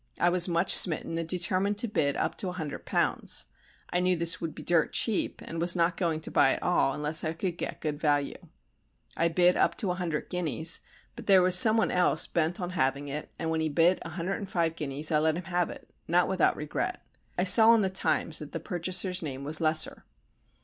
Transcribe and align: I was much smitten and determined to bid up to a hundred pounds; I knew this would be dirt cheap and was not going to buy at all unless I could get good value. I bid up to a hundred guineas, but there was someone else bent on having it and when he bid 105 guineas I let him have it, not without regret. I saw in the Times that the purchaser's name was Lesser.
I 0.19 0.29
was 0.31 0.47
much 0.47 0.75
smitten 0.75 1.19
and 1.19 1.29
determined 1.29 1.77
to 1.77 1.87
bid 1.87 2.15
up 2.15 2.35
to 2.39 2.47
a 2.49 2.53
hundred 2.53 2.87
pounds; 2.87 3.45
I 3.91 3.99
knew 3.99 4.15
this 4.17 4.41
would 4.41 4.55
be 4.55 4.63
dirt 4.63 4.93
cheap 4.93 5.43
and 5.45 5.61
was 5.61 5.75
not 5.75 5.95
going 5.95 6.21
to 6.21 6.31
buy 6.31 6.53
at 6.53 6.63
all 6.63 6.95
unless 6.95 7.23
I 7.23 7.33
could 7.33 7.55
get 7.55 7.81
good 7.81 7.99
value. 7.99 8.47
I 9.15 9.27
bid 9.27 9.55
up 9.55 9.77
to 9.77 9.91
a 9.91 9.93
hundred 9.93 10.31
guineas, 10.31 10.81
but 11.15 11.27
there 11.27 11.43
was 11.43 11.55
someone 11.55 11.91
else 11.91 12.25
bent 12.25 12.59
on 12.59 12.71
having 12.71 13.09
it 13.09 13.29
and 13.37 13.51
when 13.51 13.61
he 13.61 13.69
bid 13.69 13.99
105 14.03 14.75
guineas 14.75 15.11
I 15.11 15.19
let 15.19 15.37
him 15.37 15.43
have 15.43 15.69
it, 15.69 15.93
not 16.07 16.27
without 16.27 16.55
regret. 16.55 17.05
I 17.37 17.43
saw 17.43 17.71
in 17.75 17.81
the 17.81 17.89
Times 17.91 18.39
that 18.39 18.53
the 18.53 18.59
purchaser's 18.59 19.21
name 19.21 19.43
was 19.43 19.61
Lesser. 19.61 20.03